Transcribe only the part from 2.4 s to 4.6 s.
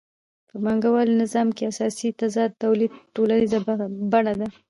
د تولید ټولنیزه بڼه ده